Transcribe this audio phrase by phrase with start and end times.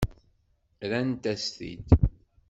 [0.83, 1.87] Rrant-as-t-id.